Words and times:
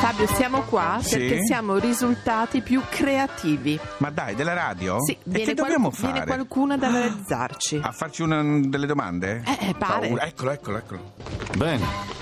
Fabio, 0.00 0.26
siamo 0.26 0.62
qua 0.62 0.98
Sì? 1.00 1.16
perché 1.16 1.44
siamo 1.46 1.76
risultati 1.78 2.60
più 2.60 2.82
creativi. 2.90 3.78
Ma 3.98 4.10
dai, 4.10 4.34
della 4.34 4.52
radio? 4.52 4.96
Sì, 5.02 5.12
e 5.12 5.18
viene, 5.24 5.44
che 5.46 5.54
dobbiamo 5.54 5.88
qual- 5.88 6.00
viene 6.02 6.18
fare? 6.18 6.30
qualcuno 6.30 6.74
ad 6.74 6.82
analizzarci. 6.82 7.80
A 7.82 7.92
farci 7.92 8.22
una, 8.22 8.42
delle 8.42 8.86
domande? 8.86 9.42
Eh, 9.46 9.68
eh, 9.68 9.74
pare. 9.74 10.08
Paura. 10.08 10.24
Eccolo, 10.24 10.50
eccolo, 10.50 10.76
eccolo. 10.78 11.12
Bene. 11.56 12.21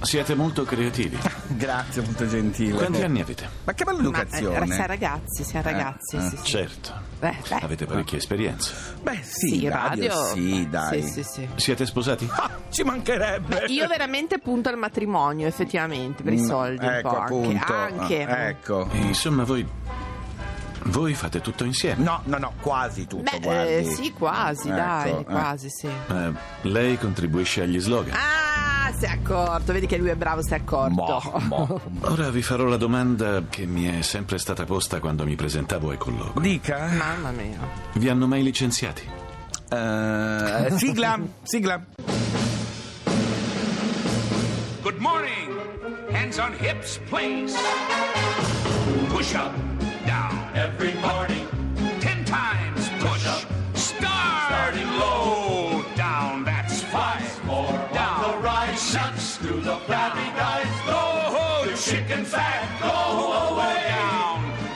Siete 0.00 0.34
molto 0.36 0.64
creativi. 0.64 1.18
Grazie, 1.48 2.02
molto 2.02 2.26
gentile. 2.28 2.76
Quanti 2.76 3.02
anni 3.02 3.20
avete? 3.20 3.48
Ma 3.64 3.72
che 3.74 3.84
bella 3.84 3.96
Ma 3.98 4.02
educazione. 4.04 4.64
eh, 4.64 4.72
sei 4.76 4.86
ragazzi, 4.86 5.44
siamo 5.44 5.64
ragazzi. 5.70 6.16
eh. 6.16 6.20
sì, 6.20 6.36
sì. 6.36 6.44
Certo. 6.44 6.92
Beh, 7.18 7.34
beh. 7.48 7.56
Avete 7.56 7.84
parecchie 7.86 8.18
esperienze. 8.18 8.72
Beh, 9.02 9.18
sì, 9.22 9.48
Sì, 9.58 9.68
radio, 9.68 10.08
radio. 10.08 10.24
sì, 10.32 10.68
dai. 10.70 11.02
Sì, 11.02 11.08
sì, 11.08 11.22
sì. 11.24 11.48
Siete 11.56 11.84
sposati? 11.84 12.28
Ah, 12.30 12.48
ci 12.68 12.84
mancherebbe. 12.84 13.64
Io 13.66 13.88
veramente 13.88 14.38
punto 14.38 14.68
al 14.68 14.76
matrimonio, 14.78 15.46
effettivamente, 15.48 16.22
per 16.22 16.32
i 16.32 16.40
Mm, 16.40 16.46
soldi 16.46 16.84
un 16.86 16.92
ecco, 16.92 17.08
po' 17.10 17.16
appunto. 17.20 17.72
anche. 17.74 18.22
anche. 18.22 18.24
Ah, 18.24 18.48
ecco. 18.48 18.88
Insomma, 18.92 19.42
voi. 19.42 19.66
Voi 20.84 21.12
fate 21.12 21.40
tutto 21.40 21.64
insieme. 21.64 22.02
No, 22.02 22.20
no, 22.24 22.38
no, 22.38 22.52
quasi 22.62 23.06
tutto, 23.06 23.36
Beh, 23.40 23.78
eh, 23.80 23.84
sì, 23.84 24.12
quasi, 24.12 24.68
Ecco, 24.68 24.76
dai, 24.76 25.10
eh. 25.10 25.24
quasi, 25.24 25.68
sì. 25.70 25.86
Eh, 25.88 26.32
lei 26.62 26.96
contribuisce 26.96 27.62
agli 27.62 27.80
slogan. 27.80 28.14
Ah, 28.14 28.37
si 28.98 29.04
è 29.04 29.08
accorto, 29.08 29.72
vedi 29.72 29.86
che 29.86 29.96
lui 29.96 30.08
è 30.08 30.16
bravo, 30.16 30.42
si 30.42 30.52
è 30.52 30.56
accorto. 30.56 30.92
Mo, 30.92 31.42
mo. 31.48 31.80
Ora 32.00 32.30
vi 32.30 32.42
farò 32.42 32.64
la 32.64 32.76
domanda 32.76 33.44
che 33.48 33.64
mi 33.64 33.84
è 33.84 34.02
sempre 34.02 34.38
stata 34.38 34.64
posta 34.64 34.98
quando 34.98 35.24
mi 35.24 35.36
presentavo 35.36 35.90
ai 35.90 35.98
colloqui. 35.98 36.40
Dica. 36.40 36.88
Mamma 36.88 37.30
mia. 37.30 37.58
Vi 37.92 38.08
hanno 38.08 38.26
mai 38.26 38.42
licenziati? 38.42 39.02
Eh, 39.70 40.66
sigla, 40.76 41.20
sigla. 41.42 41.80
Good 44.82 44.98
morning. 44.98 45.56
Hands 46.10 46.36
on 46.38 46.52
hips, 46.58 46.98
please. 47.08 47.56
Push 49.10 49.34
up, 49.34 49.52
down. 50.06 50.36
Every 50.54 50.94
morning. 51.00 51.47
Fat. 62.28 62.80
Go 62.80 63.32
away. 63.50 63.76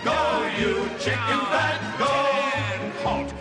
Go, 0.05 0.13
you 0.61 0.89
chicken 0.99 1.41
fat. 1.51 1.81
Go. 1.99 3.09
Halt. 3.09 3.33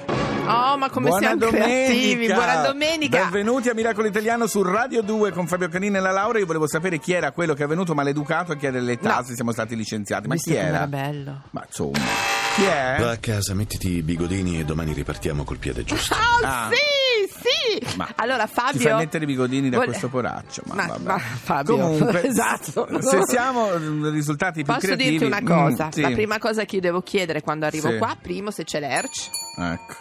Oh, 0.47 0.77
ma 0.77 0.89
come 0.89 1.07
Buona 1.09 1.27
siamo 1.27 1.45
creativi. 1.47 2.27
domenica. 2.27 2.33
Buona 2.33 2.61
domenica. 2.67 3.19
Benvenuti 3.23 3.69
a 3.69 3.73
Miracolo 3.73 4.07
Italiano 4.07 4.47
su 4.47 4.61
Radio 4.63 5.01
2 5.01 5.31
con 5.31 5.47
Fabio 5.47 5.69
Canini 5.69 5.95
e 5.97 5.99
la 5.99 6.11
Laura. 6.11 6.39
Io 6.39 6.45
volevo 6.45 6.67
sapere 6.67 6.99
chi 6.99 7.13
era 7.13 7.31
quello 7.31 7.53
che 7.53 7.63
è 7.63 7.67
venuto 7.67 7.93
maleducato 7.93 8.51
a 8.51 8.55
chiedere 8.55 8.83
le 8.83 8.97
tasse. 8.97 9.33
Siamo 9.35 9.51
stati 9.53 9.75
licenziati. 9.75 10.27
Ma 10.27 10.33
Visto 10.33 10.49
chi 10.51 10.55
era? 10.57 10.67
era 10.77 10.87
bello. 10.87 11.41
Ma 11.51 11.63
insomma, 11.65 11.99
chi 12.55 12.63
è? 12.63 12.97
Va 12.99 13.11
a 13.11 13.17
casa, 13.17 13.53
mettiti 13.53 13.89
i 13.97 14.01
bigodini 14.01 14.59
e 14.59 14.65
domani 14.65 14.91
ripartiamo 14.93 15.43
col 15.43 15.57
piede 15.57 15.83
giusto. 15.83 16.13
Oh, 16.15 16.45
Ah. 16.45 16.69
sì. 16.71 17.00
Ma 17.95 18.09
allora, 18.15 18.47
Fabio. 18.47 18.79
Ti 18.79 18.87
fai 18.87 18.95
mettere 18.95 19.23
i 19.23 19.27
bigodini 19.27 19.69
da 19.69 19.77
Vole- 19.77 19.89
questo 19.89 20.07
poraccio. 20.09 20.61
Ma, 20.65 20.75
Ma- 20.75 20.97
ma, 21.01 21.17
Fabio, 21.17 21.77
Comunque, 21.77 22.23
esatto. 22.27 22.87
se 23.01 23.23
siamo 23.27 23.67
mm, 23.77 24.09
risultati 24.11 24.63
più 24.63 24.73
Posso 24.73 24.85
creativi... 24.87 25.09
dirti 25.17 25.25
una 25.25 25.41
cosa? 25.43 25.87
Mm, 25.87 25.89
sì. 25.91 26.01
La 26.01 26.11
prima 26.11 26.37
cosa 26.39 26.65
che 26.65 26.75
io 26.75 26.81
devo 26.81 27.01
chiedere 27.01 27.41
quando 27.41 27.65
arrivo 27.65 27.89
Sì. 27.89 27.97
qua, 27.97 28.15
primo 28.21 28.51
se 28.51 28.63
c'è 28.63 28.79
l'Erc. 28.79 29.29
Ecco. 29.59 29.95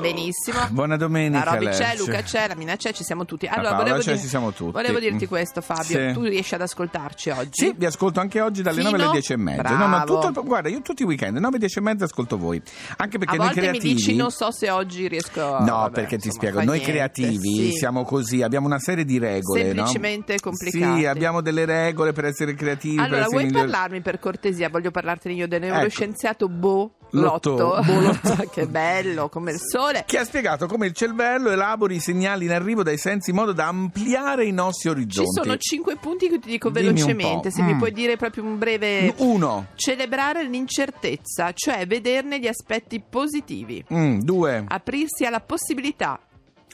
Benissimo. 0.00 0.58
Buona 0.70 0.96
domenica, 0.96 1.44
La 1.44 1.52
Roby 1.52 1.68
c'è. 1.68 1.94
Luca 1.96 2.20
c'è, 2.22 2.48
la 2.48 2.56
Mina 2.56 2.74
c'è, 2.74 2.92
ci 2.92 3.04
siamo 3.04 3.24
tutti. 3.24 3.46
Allora, 3.46 3.68
Paola 3.70 3.82
volevo, 3.82 3.98
c'è, 3.98 4.04
dire- 4.10 4.18
ci 4.18 4.26
siamo 4.26 4.52
tutti. 4.52 4.72
volevo 4.72 4.98
dirti 4.98 5.24
Mm. 5.24 5.28
questo, 5.28 5.60
Fabio. 5.60 6.08
Sì. 6.08 6.12
Tu 6.12 6.22
riesci 6.24 6.54
ad 6.56 6.62
ascoltarci 6.62 7.30
oggi? 7.30 7.50
Sì, 7.52 7.72
vi 7.76 7.84
ascolto 7.84 8.18
anche 8.18 8.40
oggi 8.40 8.62
dalle 8.62 8.78
Fino? 8.78 8.90
9 8.90 9.02
alle 9.04 9.12
10 9.12 9.32
e 9.32 9.36
mezza. 9.36 9.62
No, 9.62 9.86
no, 9.86 9.88
Bravo. 10.04 10.18
tutto, 10.20 10.42
guarda, 10.42 10.68
io 10.68 10.82
tutti 10.82 11.02
i 11.02 11.04
weekend, 11.04 11.36
9 11.38 11.58
10 11.58 11.78
e 11.78 11.82
mezza 11.82 12.04
ascolto 12.06 12.36
voi. 12.36 12.60
Anche 12.96 13.18
perché 13.18 13.34
A 13.34 13.36
noi 13.36 13.46
volte 13.46 13.60
mi 13.60 13.66
creativi 13.68 13.94
dici 13.94 14.16
non 14.16 14.30
so 14.32 14.50
se 14.50 14.68
oggi 14.68 15.06
riesco 15.06 15.54
a... 15.54 15.58
No, 15.64 15.76
vabbè, 15.76 15.92
perché 15.92 16.16
ti 16.18 16.26
insomma, 16.26 16.32
spiego, 16.34 16.58
fa 16.58 16.64
noi 16.64 16.74
niente, 16.76 16.92
creativi 16.92 17.70
sì. 17.70 17.72
siamo 17.72 18.04
così, 18.04 18.42
abbiamo 18.42 18.66
una 18.66 18.80
serie 18.80 19.04
di 19.04 19.18
regole, 19.18 19.62
no? 19.72 19.86
Semplicemente 19.86 20.40
complicate. 20.40 20.98
Sì, 20.98 21.06
abbiamo 21.06 21.40
delle 21.40 21.64
regole 21.66 22.12
per 22.12 22.24
essere 22.24 22.54
creativi, 22.54 22.96
per 22.96 23.04
Allora, 23.04 23.20
essere 23.20 23.30
vuoi 23.36 23.44
migliori. 23.44 23.70
parlarmi 23.70 24.00
per 24.00 24.18
cortesia? 24.18 24.68
Voglio 24.68 24.90
parlartene 24.90 25.34
io 25.36 25.46
del 25.46 25.62
Ecco. 25.62 25.72
neuroscienziato 25.74 26.48
Bo 26.48 26.94
Lotto. 27.12 27.56
Lotto. 27.56 27.78
Che 28.50 28.66
bello, 28.66 29.28
come 29.28 29.52
il 29.52 29.58
sole. 29.60 30.04
Che 30.06 30.18
ha 30.18 30.24
spiegato 30.24 30.66
come 30.66 30.86
il 30.86 30.92
cervello 30.92 31.50
elabori 31.50 31.96
i 31.96 32.00
segnali 32.00 32.44
in 32.46 32.52
arrivo 32.52 32.82
dai 32.82 32.98
sensi 32.98 33.30
in 33.30 33.36
modo 33.36 33.52
da 33.52 33.66
ampliare 33.66 34.44
i 34.44 34.52
nostri 34.52 34.88
Ci 34.90 34.96
orizzonti. 34.96 35.30
sono 35.42 35.56
cinque 35.56 35.96
punti 35.96 36.28
che 36.28 36.38
ti 36.38 36.48
dico 36.50 36.70
Dimmi 36.70 36.86
velocemente, 36.92 37.50
se 37.50 37.62
mi 37.62 37.74
Mm. 37.74 37.78
puoi 37.78 37.92
dire 37.92 38.16
proprio 38.16 38.44
un 38.44 38.58
breve... 38.58 39.14
Uno, 39.18 39.66
Celebrare 39.74 40.44
l'incertezza, 40.44 41.52
cioè 41.54 41.86
vederne 41.86 42.38
gli 42.40 42.46
aspetti 42.48 43.00
positivi. 43.00 43.84
mm, 43.92 44.20
due, 44.20 44.64
Aprirsi 44.68 45.24
alla 45.24 45.40
possibilità, 45.40 46.18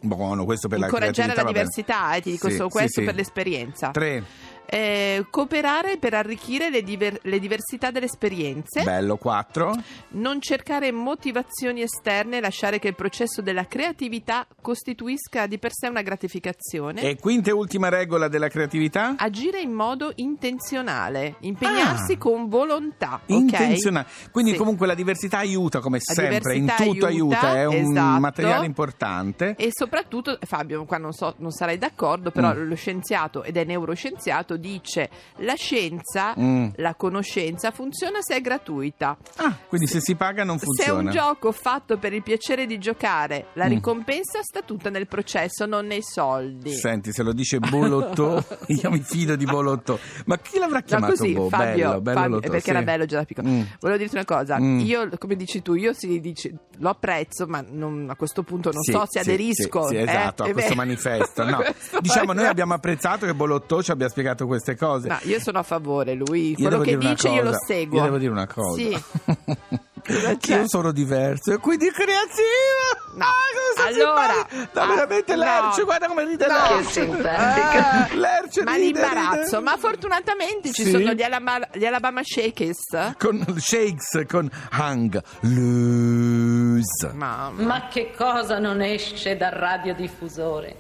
buono, 0.03 0.45
questo 0.45 0.69
per 0.69 0.79
la 0.79 0.87
incoraggiare 0.87 1.29
la 1.35 1.43
bene. 1.43 1.53
diversità, 1.53 2.15
eh, 2.15 2.21
ti 2.23 2.31
dico 2.33 2.49
Sì, 2.49 2.57
solo 2.57 2.69
sì, 2.71 2.77
questo 2.79 3.01
sì. 3.01 3.07
per 3.07 3.15
l'esperienza. 3.15 3.91
Tre, 3.91 4.25
Eh, 4.69 5.25
cooperare 5.31 5.97
per 5.97 6.15
arricchire 6.15 6.71
le, 6.71 6.83
diver- 6.83 7.21
le 7.23 7.39
diversità 7.39 7.91
delle 7.91 8.07
esperienze. 8.07 8.83
bello, 8.83 9.17
quattro. 9.17 9.75
Non 10.11 10.41
cercare 10.41 10.91
motivazioni 10.93 11.83
esterne 11.83 12.41
lasciare 12.41 12.79
che 12.79 12.89
il 12.89 12.95
processo 12.95 13.43
della 13.43 13.67
creatività 13.67 14.47
costituisca 14.61 15.47
di 15.47 15.59
per 15.59 15.71
sé 15.73 15.87
una 15.89 16.03
gratificazione. 16.03 17.01
E 17.03 17.17
quinta 17.19 17.51
e 17.51 17.53
ultima 17.53 17.89
regola 17.89 18.29
della 18.29 18.49
creatività? 18.49 19.15
Agire 19.17 19.61
in 19.61 19.73
modo 19.73 20.13
intenzionale, 20.17 21.37
impegnarsi 21.41 22.13
Ah. 22.15 22.19
con 22.19 22.49
volontà. 22.49 23.21
ok? 23.25 23.31
Intenzionale. 23.31 24.07
Quindi 24.31 24.53
Sì. 24.53 24.57
comunque 24.57 24.87
la 24.87 24.95
diversità 24.95 25.39
aiuta 25.39 25.81
come 25.81 25.99
La 26.05 26.15
sempre, 26.15 26.57
in 26.57 26.67
tutto 26.67 26.83
aiuta, 27.07 27.07
aiuta, 27.07 27.57
è 27.57 27.65
un 27.67 27.91
esatto. 27.93 28.21
materiale 28.21 28.67
importante. 28.67 29.55
E 29.57 29.69
soprattutto, 29.73 30.39
Fabio, 30.43 30.85
qua 30.85 30.99
non, 30.99 31.13
so, 31.13 31.35
non 31.39 31.51
sarai 31.53 31.79
d'accordo, 31.79 32.31
però 32.31 32.53
Mm. 32.55 32.69
lo 32.69 32.75
scienziato 32.75 33.43
ed 33.43 33.57
è 33.57 33.65
neuroscienziato 33.65 34.56
dice 34.57 35.09
la 35.39 35.55
scienza, 35.55 36.35
Mm. 36.39 36.69
la 36.77 36.95
conoscenza 36.95 37.71
funziona 37.71 38.19
se 38.21 38.37
è 38.37 38.41
gratuita. 38.41 39.17
Ah, 39.37 39.57
quindi 39.69 39.87
se 39.87 40.01
si 40.01 40.15
paga 40.15 40.45
non 40.45 40.59
Se 40.59 40.65
è 40.65 40.67
funziona. 40.67 41.01
un 41.01 41.11
gioco 41.11 41.53
fatto 41.53 41.99
per 41.99 42.13
il 42.13 42.23
piacere 42.23 42.67
di 42.67 42.79
giocare, 42.79 43.47
la 43.55 43.67
Mm. 43.67 43.71
ricompensa 43.71 44.43
sta 44.43 44.63
tutta 44.63 44.91
nel 44.91 45.07
processo, 45.07 45.67
non 45.67 45.87
nei 45.87 46.03
soldi. 46.03 46.73
Senti, 46.73 47.13
se 47.13 47.23
lo 47.23 47.33
dice 47.33 47.59
Bolotto, 47.59 48.45
io 48.69 48.91
mi 48.91 49.01
fido 49.01 49.37
di 49.37 49.45
Bolotto. 49.45 49.99
Ma 50.27 50.39
chi 50.39 50.59
l'avrà 50.59 50.79
No, 50.79 50.85
chiamato 50.85 51.13
così, 51.13 51.33
Bo? 51.33 51.49
Fabio, 51.49 51.89
bello, 51.89 52.01
bello 52.01 52.21
Fabio, 52.21 52.41
perché 52.41 52.61
sì. 52.61 52.71
era 52.71 52.83
bello 52.83 53.05
già 53.07 53.19
da 53.19 53.25
piccolo. 53.25 53.49
Mm. 53.49 53.63
Volevo 53.81 53.99
dirti 53.99 54.15
una 54.17 54.25
cosa, 54.25 54.59
Mm. 54.59 54.79
io, 54.81 55.09
come 55.19 55.37
dici 55.37 55.63
tu, 55.63 55.75
io 55.75 55.93
si 55.93 56.21
dice, 56.21 56.55
lo 56.79 56.89
apprezzo, 56.91 57.47
ma 57.47 57.65
non- 57.69 58.07
a 58.11 58.17
questo 58.17 58.43
punto 58.43 58.71
non 58.73 58.83
Sì, 58.83 58.93
so 58.93 59.01
se 59.07 59.23
sì, 59.23 59.29
aderisco. 59.29 59.87
sì, 59.89 59.97
eh, 59.97 60.03
esatto, 60.03 60.45
è 60.45 60.51
a 60.51 60.53
questo 60.53 60.75
manifesto. 60.75 61.45
No. 61.57 61.59
Questo 61.59 62.01
Diciamo, 62.01 62.33
noi 62.33 62.47
abbiamo 62.47 62.75
apprezzato 62.75 63.25
che 63.27 63.35
Bolotto 63.35 63.83
ci 63.83 63.91
abbia 63.91 64.09
spiegato 64.09 64.46
queste 64.47 64.77
cose. 64.77 65.09
No, 65.09 65.19
io 65.23 65.41
sono 65.41 65.59
a 65.59 65.63
favore, 65.63 66.15
lui, 66.15 66.55
Io 66.57 66.69
quello 66.69 66.83
che 66.83 66.97
dice 66.97 67.29
io 67.29 67.43
lo 67.43 67.53
seguo. 67.67 67.99
Io 67.99 68.05
devo 68.05 68.19
dire 68.19 68.31
una 68.33 68.47
cosa. 68.47 68.77
Sì. 68.81 68.97
Io 70.09 70.69
sono 70.69 70.93
diverso 70.93 71.53
e 71.53 71.57
quindi 71.59 71.91
creativo. 71.91 73.17
No. 73.17 73.25
Ah, 73.25 73.33
cosa 73.75 73.89
Allora. 73.89 74.47
No, 74.73 74.81
ah, 74.83 74.87
veramente 74.87 75.35
no. 75.35 75.43
Lerce, 75.43 75.83
guarda 75.83 76.07
come 76.07 76.25
ride 76.27 76.47
No. 76.47 76.55
Lerce. 76.77 77.01
Ah, 77.29 78.09
Lerce 78.15 78.63
Ma 78.63 78.75
ride, 78.75 78.85
l'imbarazzo, 78.85 79.57
ride. 79.59 79.61
ma 79.69 79.77
fortunatamente 79.77 80.73
ci 80.73 80.85
Sì. 80.85 80.91
sono 80.93 81.13
gli 81.13 81.23
Alabama, 81.23 81.67
gli 81.73 81.85
Alabama 81.85 82.21
Shakers. 82.23 83.15
con 83.19 83.45
Shakes 83.59 84.25
con 84.29 84.49
Hang 84.71 85.21
Loose. 85.41 87.11
Mamma. 87.13 87.63
Ma 87.65 87.89
che 87.89 88.13
cosa 88.17 88.61
non 88.61 88.81
esce 88.83 89.37
dal 89.37 89.51
radiodiffusore? 89.51 90.77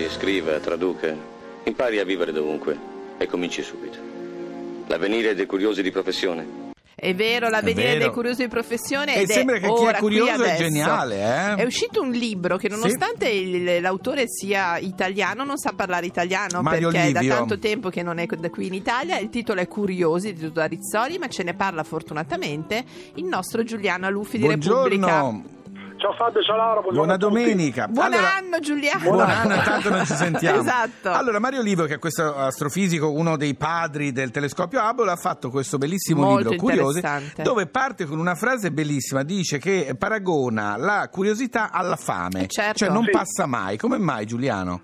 Viaggi, 0.00 0.14
scriva, 0.14 0.58
traduca. 0.58 1.14
Impari 1.64 1.98
a 1.98 2.04
vivere 2.04 2.32
dovunque 2.32 2.78
e 3.18 3.26
cominci 3.26 3.62
subito. 3.62 3.98
L'avvenire 4.86 5.34
dei 5.34 5.46
curiosi 5.46 5.82
di 5.82 5.90
professione. 5.90 6.68
È 6.94 7.14
vero, 7.14 7.48
l'avvenire 7.48 7.96
dei 7.96 8.10
curiosi 8.10 8.42
di 8.42 8.48
professione 8.48 9.16
E 9.16 9.22
ed 9.22 9.30
sembra 9.30 9.56
è 9.56 9.60
che 9.60 9.72
chi 9.72 9.84
è 9.84 9.96
curioso 9.96 10.42
è 10.42 10.56
geniale, 10.56 11.16
eh? 11.16 11.54
È 11.54 11.64
uscito 11.64 12.02
un 12.02 12.10
libro 12.10 12.58
che 12.58 12.68
nonostante 12.68 13.26
il- 13.28 13.80
l'autore 13.80 14.24
sia 14.26 14.76
italiano 14.76 15.44
non 15.44 15.56
sa 15.56 15.72
parlare 15.74 16.04
italiano 16.04 16.60
Mario 16.60 16.90
perché 16.90 17.08
è 17.08 17.12
da 17.12 17.20
Livio. 17.20 17.36
tanto 17.36 17.58
tempo 17.58 17.88
che 17.88 18.02
non 18.02 18.18
è 18.18 18.26
da 18.26 18.50
qui 18.50 18.66
in 18.66 18.74
Italia, 18.74 19.18
il 19.18 19.30
titolo 19.30 19.60
è 19.60 19.68
Curiosi 19.68 20.34
di 20.34 20.40
Tuto 20.40 20.62
Rizzoli, 20.66 21.16
ma 21.16 21.28
ce 21.28 21.42
ne 21.42 21.54
parla 21.54 21.84
fortunatamente 21.84 22.84
il 23.14 23.24
nostro 23.24 23.62
Giuliano 23.62 24.06
Aluffi 24.06 24.36
di 24.36 24.46
Repubblica. 24.46 25.58
Ciao 26.00 26.14
Fabio, 26.14 26.40
ciao 26.42 26.56
Laura, 26.56 26.80
buongiorno 26.80 26.94
buona 27.02 27.16
domenica. 27.18 27.86
Buon 27.86 28.06
Allora- 28.06 28.34
anno 28.36 28.58
Giuliano! 28.60 29.02
Buon 29.02 29.20
anno, 29.20 29.54
intanto 29.54 29.90
non 29.90 30.06
ci 30.06 30.14
sentiamo. 30.14 30.60
esatto. 30.62 31.10
Allora, 31.12 31.38
Mario 31.38 31.60
Livio, 31.60 31.84
che 31.84 31.94
è 31.94 31.98
questo 31.98 32.34
astrofisico, 32.34 33.10
uno 33.12 33.36
dei 33.36 33.54
padri 33.54 34.10
del 34.10 34.30
telescopio 34.30 34.80
Hubble, 34.80 35.10
ha 35.10 35.16
fatto 35.16 35.50
questo 35.50 35.76
bellissimo 35.76 36.22
Molto 36.22 36.50
libro, 36.50 36.64
Curiosi, 36.66 36.98
interessante. 37.00 37.42
dove 37.42 37.66
parte 37.66 38.06
con 38.06 38.18
una 38.18 38.34
frase 38.34 38.72
bellissima, 38.72 39.22
dice 39.24 39.58
che 39.58 39.94
paragona 39.98 40.76
la 40.78 41.06
curiosità 41.12 41.70
alla 41.70 41.96
fame, 41.96 42.44
Eh, 42.44 42.46
certo. 42.48 42.78
cioè 42.78 42.88
non 42.88 43.04
Sì. 43.04 43.10
passa 43.10 43.44
mai. 43.44 43.76
Come 43.76 43.98
mai, 43.98 44.24
Giuliano? 44.24 44.82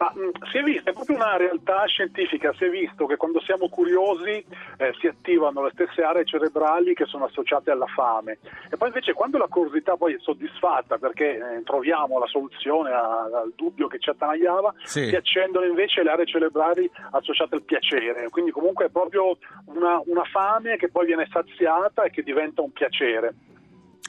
Ma 0.00 0.10
mh, 0.14 0.46
si 0.50 0.56
è 0.56 0.62
visto, 0.62 0.88
è 0.88 0.94
proprio 0.94 1.16
una 1.16 1.36
realtà 1.36 1.84
scientifica, 1.84 2.54
si 2.56 2.64
è 2.64 2.70
visto 2.70 3.04
che 3.04 3.16
quando 3.18 3.38
siamo 3.42 3.68
curiosi 3.68 4.30
eh, 4.78 4.94
si 4.98 5.06
attivano 5.06 5.62
le 5.64 5.70
stesse 5.74 6.00
aree 6.00 6.24
cerebrali 6.24 6.94
che 6.94 7.04
sono 7.04 7.26
associate 7.26 7.70
alla 7.70 7.84
fame 7.84 8.38
e 8.70 8.78
poi 8.78 8.88
invece 8.88 9.12
quando 9.12 9.36
la 9.36 9.46
curiosità 9.46 9.98
poi 9.98 10.14
è 10.14 10.18
soddisfatta 10.18 10.96
perché 10.96 11.36
eh, 11.36 11.62
troviamo 11.64 12.18
la 12.18 12.26
soluzione 12.28 12.92
a- 12.92 13.24
al 13.42 13.52
dubbio 13.54 13.88
che 13.88 13.98
ci 13.98 14.08
attanagliava, 14.08 14.72
Sì. 14.84 15.04
si 15.06 15.16
accendono 15.16 15.66
invece 15.66 16.02
le 16.02 16.12
aree 16.12 16.24
cerebrali 16.24 16.90
associate 17.10 17.56
al 17.56 17.62
piacere, 17.64 18.30
quindi 18.30 18.52
comunque 18.52 18.86
è 18.86 18.90
proprio 18.90 19.36
una, 19.66 20.00
una 20.06 20.24
fame 20.24 20.78
che 20.78 20.88
poi 20.88 21.04
viene 21.04 21.28
saziata 21.30 22.04
e 22.04 22.10
che 22.10 22.22
diventa 22.22 22.62
un 22.62 22.72
piacere. 22.72 23.34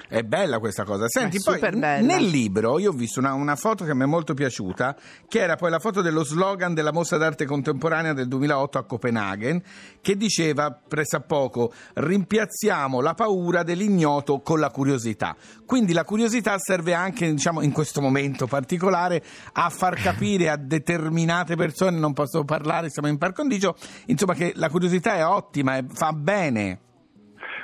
È 0.07 0.23
bella 0.23 0.59
questa 0.59 0.83
cosa. 0.83 1.07
Senti, 1.07 1.39
poi 1.41 1.59
bella. 1.59 1.99
nel 1.99 2.25
libro 2.25 2.79
io 2.79 2.89
ho 2.89 2.93
visto 2.93 3.19
una, 3.19 3.33
una 3.33 3.55
foto 3.55 3.85
che 3.85 3.93
mi 3.93 4.03
è 4.03 4.05
molto 4.05 4.33
piaciuta, 4.33 4.95
che 5.27 5.39
era 5.39 5.55
poi 5.55 5.69
la 5.69 5.79
foto 5.79 6.01
dello 6.01 6.23
slogan 6.23 6.73
della 6.73 6.91
mostra 6.91 7.17
d'arte 7.17 7.45
contemporanea 7.45 8.13
del 8.13 8.27
2008 8.27 8.77
a 8.77 8.83
Copenaghen, 8.83 9.61
che 10.01 10.15
diceva 10.17 10.71
pressappoco 10.71 11.71
rimpiazziamo 11.93 13.01
la 13.01 13.13
paura 13.13 13.63
dell'ignoto 13.63 14.41
con 14.41 14.59
la 14.59 14.69
curiosità. 14.69 15.35
Quindi 15.65 15.93
la 15.93 16.03
curiosità 16.03 16.57
serve 16.57 16.93
anche, 16.93 17.29
diciamo, 17.31 17.61
in 17.61 17.71
questo 17.71 18.01
momento 18.01 18.47
particolare 18.47 19.23
a 19.53 19.69
far 19.69 19.95
capire 19.95 20.49
a 20.49 20.57
determinate 20.57 21.55
persone, 21.55 21.97
non 21.97 22.13
posso 22.13 22.43
parlare, 22.43 22.89
siamo 22.89 23.07
in 23.07 23.17
par 23.17 23.33
condicio, 23.33 23.75
insomma 24.07 24.33
che 24.33 24.53
la 24.55 24.69
curiosità 24.69 25.15
è 25.15 25.25
ottima 25.25 25.77
e 25.77 25.85
fa 25.87 26.11
bene. 26.11 26.79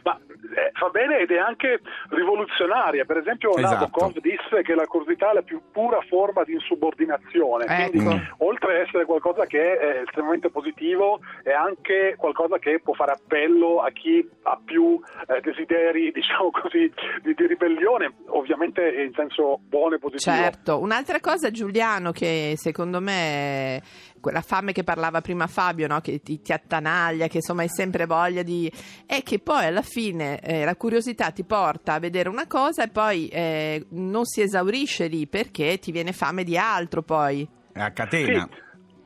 Ma 0.03 0.17
eh, 0.17 0.66
fa 0.77 0.89
bene 0.89 1.19
ed 1.19 1.31
è 1.31 1.37
anche 1.37 1.81
rivoluzionaria. 2.09 3.05
Per 3.05 3.17
esempio, 3.17 3.55
Esatto. 3.55 3.73
Nabokov 3.73 4.19
disse 4.19 4.61
che 4.63 4.75
la 4.75 4.85
curiosità 4.85 5.31
è 5.31 5.33
la 5.33 5.41
più 5.41 5.61
pura 5.71 5.99
forma 6.07 6.43
di 6.43 6.53
insubordinazione. 6.53 7.65
Ecco. 7.65 7.91
Quindi, 7.91 8.27
oltre 8.37 8.75
ad 8.75 8.87
essere 8.87 9.05
qualcosa 9.05 9.45
che 9.45 9.77
è 9.77 10.01
estremamente 10.05 10.49
positivo, 10.49 11.19
è 11.43 11.51
anche 11.51 12.15
qualcosa 12.17 12.59
che 12.59 12.79
può 12.79 12.93
fare 12.93 13.11
appello 13.11 13.81
a 13.81 13.89
chi 13.91 14.27
ha 14.43 14.59
più 14.63 14.99
eh, 15.27 15.41
desideri, 15.41 16.11
diciamo 16.15 16.51
così, 16.51 16.91
di, 17.21 17.33
di 17.33 17.47
ribellione, 17.47 18.13
ovviamente 18.27 18.87
in 18.87 19.11
senso 19.13 19.59
buono 19.63 19.95
e 19.95 19.99
positivo. 19.99 20.35
Certo, 20.35 20.79
un'altra 20.79 21.19
cosa 21.19 21.49
Giuliano 21.49 22.11
che 22.11 22.53
secondo 22.57 22.99
me 22.99 23.81
quella 24.19 24.41
fame 24.41 24.71
che 24.73 24.83
parlava 24.83 25.21
prima 25.21 25.47
Fabio, 25.47 25.87
no? 25.87 26.01
che 26.01 26.21
ti, 26.21 26.41
ti 26.41 26.51
attanaglia, 26.51 27.27
che 27.27 27.37
insomma 27.37 27.61
hai 27.61 27.69
sempre 27.69 28.05
voglia 28.05 28.43
di... 28.43 28.71
è 29.05 29.23
che 29.23 29.39
poi 29.39 29.65
alla 29.65 29.81
fine 29.81 30.39
eh, 30.41 30.65
la 30.67 30.75
curiosità 30.75 31.31
ti 31.31 31.45
porta 31.45 31.93
a 31.93 31.99
vedere 31.99 32.27
una 32.27 32.45
cosa 32.45 32.83
e 32.83 32.89
poi 32.89 33.29
eh, 33.29 33.85
non 33.91 34.25
si 34.25 34.41
esaurisce 34.41 35.07
lì 35.07 35.25
perché 35.25 35.79
ti 35.79 35.93
viene 35.93 36.11
fame 36.11 36.43
di 36.43 36.57
altro 36.57 37.03
poi. 37.03 37.47
È 37.71 37.79
a 37.79 37.91
catena. 37.91 38.49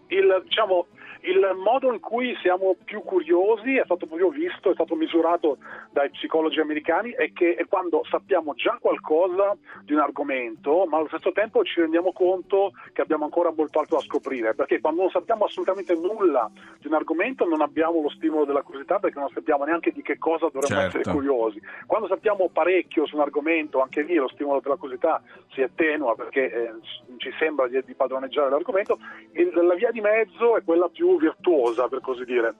Sì, 0.08 0.16
il, 0.16 0.42
diciamo, 0.44 0.88
il 1.24 1.56
modo 1.58 1.94
in 1.94 2.00
cui 2.00 2.36
siamo 2.42 2.76
più 2.84 3.02
curiosi 3.04 3.76
è 3.76 3.84
stato 3.86 4.06
proprio 4.06 4.30
visto, 4.30 4.72
è 4.72 4.74
stato 4.74 4.96
misurato 4.96 5.58
dai 5.92 6.10
psicologi 6.10 6.60
americani, 6.60 7.12
è 7.12 7.32
che 7.32 7.56
è 7.56 7.66
quando 7.68 8.04
sappiamo 8.10 8.54
già 8.56 8.78
qualcosa 8.80 9.56
di 9.84 9.94
un 9.94 10.00
argomento, 10.00 10.86
ma 10.86 10.98
allo 10.98 11.08
stesso 11.08 11.32
tempo 11.32 11.64
ci 11.64 11.80
rendiamo 11.80 12.12
conto 12.12 12.72
che 12.94 13.02
abbiamo 13.02 13.26
ancora 13.26 13.52
molto 13.56 13.80
altro 13.80 13.98
da 13.98 14.04
scoprire, 14.04 14.56
perché 14.56 14.80
quando 14.80 15.02
non 15.02 15.12
sappiamo 15.12 15.46
assolutamente 15.46 15.94
nulla 15.96 16.50
di 16.80 16.88
un 16.88 16.94
argomento 16.94 17.46
non 17.48 17.62
abbiamo 17.62 18.02
lo 18.02 18.10
stimolo 18.10 18.46
della 18.46 18.62
curiosità 18.62 19.00
perché 19.00 19.20
non 19.20 19.30
sappiamo 19.34 19.64
neanche 19.64 19.92
di 19.92 20.02
che 20.02 20.18
cosa 20.18 20.50
dovremmo 20.52 20.82
Certo. 20.82 20.98
essere 20.98 21.14
curiosi. 21.14 21.62
Quando 21.86 22.08
sappiamo 22.08 22.50
parecchio 22.50 23.06
su 23.06 23.16
un 23.16 23.22
argomento, 23.22 23.82
anche 23.82 24.02
lì 24.02 24.16
lo 24.16 24.30
stimolo 24.30 24.60
della 24.62 24.76
curiosità 24.76 25.22
si 25.54 25.62
attenua 25.62 26.16
perché 26.16 26.52
eh, 26.52 26.72
ci 27.18 27.32
sembra 27.38 27.68
di, 27.68 27.82
di 27.86 27.94
padroneggiare 27.94 28.50
l'argomento 28.50 28.98
e 29.32 29.50
la 29.52 29.76
via 29.76 29.92
di 29.92 30.02
mezzo 30.02 30.58
è 30.58 30.64
quella 30.64 30.88
più 30.90 31.11
virtuosa, 31.18 31.88
per 31.88 32.02
così 32.02 32.24
dire. 32.26 32.56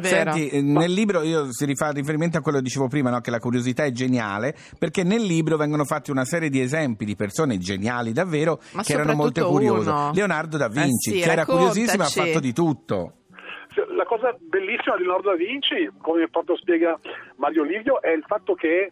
Senti, 0.00 0.48
eh, 0.48 0.62
nel 0.62 0.92
libro 0.92 1.22
io 1.22 1.52
si 1.52 1.64
rifà 1.64 1.90
riferimento 1.90 2.38
a 2.38 2.40
quello 2.40 2.58
che 2.58 2.64
dicevo 2.64 2.88
prima, 2.88 3.10
no? 3.10 3.20
che 3.20 3.30
la 3.30 3.38
curiosità 3.38 3.84
è 3.84 3.92
geniale, 3.92 4.54
perché 4.78 5.04
nel 5.04 5.22
libro 5.22 5.56
vengono 5.56 5.84
fatti 5.84 6.10
una 6.10 6.24
serie 6.24 6.48
di 6.48 6.60
esempi 6.60 7.04
di 7.04 7.14
persone 7.14 7.58
geniali 7.58 8.12
davvero 8.12 8.60
Ma 8.72 8.82
che 8.82 8.94
erano 8.94 9.14
molto 9.14 9.46
curiose. 9.48 9.88
uno. 9.88 10.10
Leonardo 10.12 10.56
da 10.56 10.68
Vinci, 10.68 11.10
Eh 11.10 11.14
sì, 11.14 11.20
che 11.20 11.30
era 11.30 11.44
curiosissimo 11.44 12.02
e 12.02 12.06
ha 12.06 12.08
fatto 12.08 12.40
di 12.40 12.52
tutto. 12.52 13.12
La 13.88 14.04
cosa 14.04 14.34
bellissima 14.38 14.96
di 14.96 15.02
Leonardo 15.02 15.30
da 15.30 15.36
Vinci, 15.36 15.90
come 16.00 16.28
proprio 16.28 16.56
spiega 16.56 16.98
Mario 17.36 17.62
Livio, 17.62 18.00
è 18.00 18.10
il 18.10 18.24
fatto 18.26 18.54
che 18.54 18.90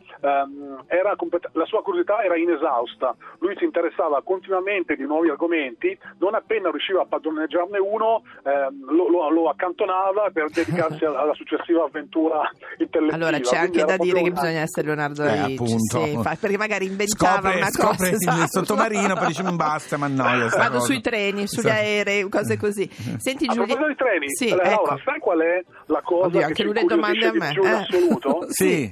era 0.87 1.17
complet- 1.17 1.49
la 1.53 1.65
sua 1.65 1.83
curiosità 1.83 2.23
era 2.23 2.37
inesausta. 2.37 3.15
Lui 3.39 3.55
si 3.57 3.65
interessava 3.65 4.23
continuamente 4.23 4.97
di 4.97 5.05
nuovi 5.05 5.31
argomenti, 5.31 5.97
non 6.19 6.35
appena 6.35 6.71
riusciva 6.71 7.03
a 7.03 7.07
padroneggiarne 7.07 7.79
uno, 7.79 8.23
ehm, 8.45 8.91
lo, 8.95 9.09
lo- 9.09 9.31
lo 9.31 9.49
accantonava 9.49 10.31
per 10.33 10.51
dedicarsi 10.51 11.05
alla, 11.05 11.33
successiva 11.35 11.85
avventura 11.85 12.49
intellettiva. 12.79 13.15
Allora 13.15 13.39
c'è 13.41 13.59
Quindi 13.59 13.81
anche 13.81 13.85
da 13.85 13.97
dire 14.03 14.23
che 14.23 14.31
una- 14.31 14.41
bisogna 14.41 14.61
essere 14.61 14.87
Leonardo 14.87 15.23
da 15.23 15.33
Eh, 15.35 15.47
Vinci, 15.47 15.75
appunto. 15.75 16.05
sì, 16.05 16.39
perché 16.41 16.57
magari 16.59 16.87
inventava 16.87 17.41
Scopre, 17.41 17.57
una 17.57 17.71
scopre 17.71 17.97
cosa 17.97 18.09
il 18.09 18.15
esatto. 18.15 18.47
sottomarino, 18.65 19.15
poi 19.15 19.27
dice 19.29 19.43
"Mm, 19.43 19.57
basta, 19.57 19.97
ma 19.97 20.07
annoia 20.07 20.49
sta 20.49 20.59
Vado 20.59 20.73
cosa." 20.79 20.87
sui 20.87 21.01
treni, 21.01 21.47
sugli 21.49 21.69
aerei, 21.69 22.29
cose 22.29 22.57
così. 22.57 22.89
Senti 23.19 23.47
A 23.47 23.53
Giulia, 23.53 23.75
proposito 23.77 23.87
di 23.89 23.95
treni, 23.97 24.27
sì, 24.29 24.49
eh, 24.49 24.74
Ecco. 24.75 25.01
sai 25.05 25.19
qual 25.19 25.39
è 25.41 25.65
la 25.87 26.01
cosa 26.03 26.27
Oddio, 26.27 26.47
che 26.49 26.55
ci 26.55 26.63
incuriosisce 26.63 27.27
a 27.27 27.31
di 27.31 27.39
me. 27.39 27.51
più 27.53 27.63
in 27.63 27.69
eh. 27.69 27.73
assoluto? 27.73 28.47
Sì, 28.53 28.91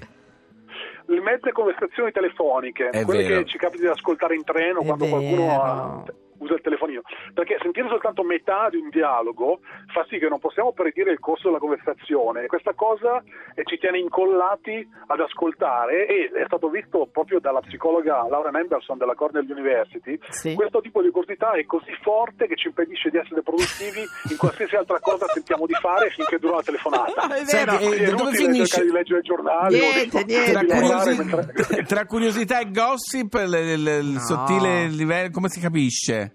le 1.06 1.20
mezze 1.20 1.52
conversazioni 1.52 2.10
telefoniche, 2.12 2.88
È 2.88 3.04
quelle 3.04 3.22
vero. 3.26 3.42
che 3.42 3.48
ci 3.48 3.58
capita 3.58 3.82
di 3.82 3.88
ascoltare 3.88 4.34
in 4.34 4.44
treno 4.44 4.80
È 4.80 4.84
quando 4.86 5.06
qualcuno 5.06 5.46
vero. 5.46 5.60
ha- 5.62 6.04
usa 6.42 6.54
il 6.54 6.60
telefonino, 6.60 7.02
perché 7.34 7.58
sentire 7.62 7.88
soltanto 7.88 8.22
metà 8.22 8.68
di 8.70 8.76
un 8.76 8.88
dialogo 8.90 9.60
fa 9.92 10.04
sì 10.08 10.18
che 10.18 10.28
non 10.28 10.38
possiamo 10.40 10.72
predire 10.72 11.12
il 11.12 11.20
corso 11.20 11.48
della 11.48 11.58
conversazione 11.58 12.42
e 12.42 12.46
questa 12.46 12.72
cosa 12.74 13.22
eh, 13.54 13.62
ci 13.64 13.78
tiene 13.78 13.98
incollati 13.98 14.86
ad 15.06 15.20
ascoltare 15.20 16.06
e 16.06 16.30
è 16.34 16.44
stato 16.46 16.68
visto 16.68 17.08
proprio 17.12 17.38
dalla 17.40 17.60
psicologa 17.60 18.26
Laura 18.28 18.50
Mendelson 18.50 18.98
della 18.98 19.14
Cornell 19.14 19.48
University, 19.48 20.18
Sì. 20.30 20.54
questo 20.54 20.80
tipo 20.80 21.00
di 21.02 21.10
curiosità 21.10 21.52
è 21.52 21.64
così 21.64 21.92
forte 22.02 22.46
che 22.46 22.56
ci 22.56 22.68
impedisce 22.68 23.10
di 23.10 23.18
essere 23.18 23.42
produttivi 23.42 24.00
in 24.30 24.36
qualsiasi 24.36 24.74
altra 24.76 24.98
cosa 25.00 25.26
sentiamo 25.28 25.66
di 25.66 25.74
fare 25.74 26.10
finché 26.10 26.38
dura 26.38 26.56
la 26.56 26.62
telefonata. 26.62 27.34
È 27.34 27.44
Senti, 27.44 27.54
vero. 27.54 27.72
e 27.72 27.86
Quindi 27.86 27.96
è 28.04 28.10
dove 28.10 28.22
inutile 28.22 28.44
finisce? 28.52 28.64
cercare 28.66 28.86
di 28.86 28.92
leggere 28.92 29.18
i 29.18 29.22
giornali 29.22 29.78
Niente, 29.78 30.16
o 30.18 30.22
di- 30.22 30.34
niente. 30.34 30.52
tra, 30.52 30.64
curiosi- 30.80 31.16
mentre- 31.18 31.82
tra 31.86 32.06
curiosità 32.06 32.58
e 32.60 32.70
gossip, 32.70 33.34
il, 33.34 33.54
il- 33.54 33.86
il 34.02 34.10
No. 34.12 34.18
sottile 34.20 34.86
livello, 34.88 35.30
come 35.30 35.48
si 35.48 35.60
capisce? 35.60 36.31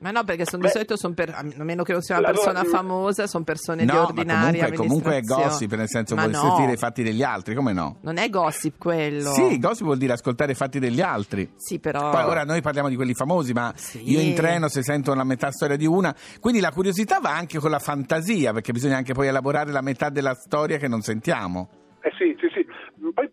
Ma 0.00 0.10
no, 0.10 0.24
perché 0.24 0.46
sono 0.46 0.62
Beh, 0.62 0.68
di 0.68 0.72
solito 0.72 0.96
sono 0.96 1.12
per, 1.12 1.28
a 1.34 1.44
meno 1.62 1.82
che 1.82 1.92
non 1.92 2.00
sia 2.00 2.16
una 2.16 2.30
persona 2.30 2.62
mm, 2.64 2.70
famosa, 2.70 3.26
sono 3.26 3.44
persone 3.44 3.84
di 3.84 3.92
No, 3.92 3.98
ma 3.98 4.06
ordinaria 4.06 4.70
comunque, 4.70 4.76
comunque 4.76 5.16
è 5.16 5.20
gossip, 5.20 5.74
nel 5.74 5.88
senso 5.88 6.14
Ma 6.14 6.22
vuoi 6.22 6.32
no, 6.32 6.40
sentire 6.40 6.72
i 6.72 6.76
fatti 6.78 7.02
degli 7.02 7.22
altri, 7.22 7.54
come 7.54 7.74
no? 7.74 7.98
Non 8.00 8.16
è 8.16 8.30
gossip 8.30 8.78
quello. 8.78 9.30
Sì, 9.34 9.58
gossip 9.58 9.84
vuol 9.84 9.98
dire 9.98 10.14
ascoltare 10.14 10.52
i 10.52 10.54
fatti 10.54 10.78
degli 10.78 11.02
altri. 11.02 11.52
Sì, 11.56 11.80
però. 11.80 12.10
Poi 12.10 12.24
ora 12.24 12.44
noi 12.44 12.62
parliamo 12.62 12.88
di 12.88 12.96
quelli 12.96 13.12
famosi, 13.12 13.52
ma 13.52 13.72
Sì. 13.76 14.10
io 14.10 14.20
in 14.20 14.34
treno 14.34 14.68
se 14.68 14.82
sento 14.82 15.12
la 15.12 15.24
metà 15.24 15.50
storia 15.50 15.76
di 15.76 15.86
una, 15.86 16.14
quindi 16.40 16.60
la 16.60 16.70
curiosità 16.70 17.20
va 17.20 17.36
anche 17.36 17.58
con 17.58 17.70
la 17.70 17.78
fantasia, 17.78 18.54
perché 18.54 18.72
bisogna 18.72 18.96
anche 18.96 19.12
poi 19.12 19.26
elaborare 19.26 19.70
la 19.70 19.82
metà 19.82 20.08
della 20.08 20.34
storia 20.34 20.78
che 20.78 20.88
non 20.88 21.02
sentiamo. 21.02 21.68
Eh 22.02 22.10
sì, 22.16 22.34
sì, 22.40 22.48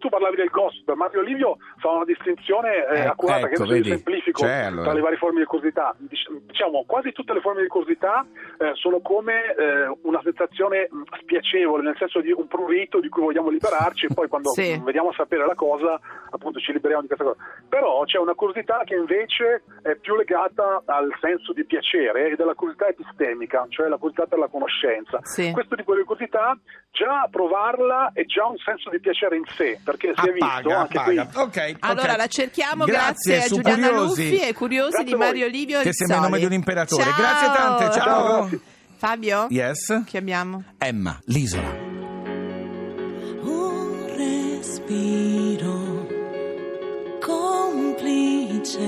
tu 0.07 0.09
parlavi 0.09 0.37
del 0.37 0.49
gossip, 0.49 0.91
Mario 0.93 1.21
Livio 1.21 1.57
fa 1.77 1.89
una 1.91 2.05
distinzione 2.05 2.87
eh, 2.87 2.99
Ecco, 3.01 3.11
accurata 3.11 3.47
che 3.47 3.53
ecco, 3.53 3.63
adesso 3.63 3.75
io 3.75 3.83
vedi? 3.83 3.89
semplifico 3.89 4.43
C'è, 4.43 4.63
allora. 4.63 4.83
tra 4.83 4.93
le 4.93 5.01
varie 5.01 5.17
forme 5.17 5.39
di 5.39 5.45
curiosità. 5.45 5.93
Dic- 5.97 6.31
Diciamo, 6.47 6.83
quasi 6.87 7.11
tutte 7.11 7.33
le 7.33 7.41
forme 7.41 7.61
di 7.61 7.67
curiosità 7.67 8.25
eh, 8.59 8.71
sono 8.75 8.99
come 9.01 9.53
eh, 9.55 9.87
una 10.03 10.21
sensazione 10.23 10.87
mh, 10.89 11.01
spiacevole, 11.21 11.83
nel 11.83 11.95
senso 11.97 12.21
di 12.21 12.31
un 12.31 12.47
prurito 12.47 12.99
di 12.99 13.09
cui 13.09 13.21
vogliamo 13.23 13.49
liberarci 13.49 14.05
e 14.05 14.13
poi 14.13 14.27
quando 14.27 14.49
Sì. 14.57 14.79
vediamo 14.83 15.09
a 15.09 15.13
sapere 15.15 15.45
la 15.45 15.55
cosa, 15.55 15.99
appunto 16.29 16.59
ci 16.59 16.71
liberiamo 16.73 17.01
di 17.01 17.07
questa 17.07 17.23
cosa. 17.25 17.37
Però 17.69 18.03
c'è 18.05 18.17
una 18.17 18.33
curiosità 18.33 18.81
che 18.85 18.95
invece 18.95 19.63
è 19.83 19.95
più 19.95 20.15
legata 20.15 20.81
al 20.85 21.09
senso 21.21 21.53
di 21.53 21.65
piacere 21.65 22.29
ed 22.31 22.39
è 22.39 22.43
la 22.43 22.53
curiosità 22.55 22.87
epistemica, 22.87 23.65
cioè 23.69 23.87
la 23.87 23.97
curiosità 23.97 24.25
per 24.27 24.39
la 24.39 24.47
conoscenza. 24.47 25.19
Sì. 25.23 25.51
Questo 25.51 25.75
tipo 25.75 25.95
di 25.95 26.03
curiosità, 26.03 26.57
già 26.91 27.27
provarla 27.29 28.11
è 28.13 28.23
già 28.25 28.45
un 28.47 28.57
senso 28.57 28.89
di 28.89 28.99
piacere 28.99 29.35
in 29.37 29.43
sé, 29.55 29.79
perché 29.83 30.13
si 30.15 30.27
è 30.27 30.31
visto 30.31 30.45
Appaga, 30.47 30.79
anche 30.79 30.97
appaga. 30.97 31.25
qui. 31.27 31.41
Ok, 31.43 31.75
Allora 31.81 32.11
ok. 32.13 32.17
la 32.17 32.27
cerchiamo 32.27 32.85
Grazie, 32.85 33.35
grazie, 33.35 33.37
a 33.37 33.47
Giuliana 33.61 33.87
Curiosi, 33.89 34.29
Luffi 34.29 34.47
e 34.47 34.53
Curiosi 34.53 34.89
Grazie 34.91 35.05
di. 35.05 35.15
Mario 35.15 35.47
Livio 35.47 35.81
Che 35.81 35.93
sembra 35.93 36.17
il 36.17 36.21
nome 36.23 36.39
di 36.39 36.45
un 36.45 36.53
imperatore. 36.53 37.03
Ciao. 37.03 37.15
Grazie 37.17 37.47
tante, 37.47 37.91
ciao. 37.99 38.03
Ciao. 38.03 38.46
Fabio? 38.97 39.47
Yes? 39.49 40.03
Chi 40.05 40.17
abbiamo? 40.17 40.63
Emma, 40.79 41.19
l'isola. 41.25 41.71
un 43.43 44.07
respiro 44.17 46.07
complice. 47.21 48.85